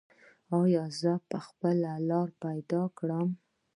[0.59, 3.29] ایا زه به خپله لاره پیدا کړم؟